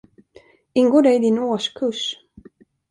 Ingår 0.73 1.01
det 1.01 1.15
i 1.15 1.19
din 1.19 1.39
årskurs? 1.39 2.01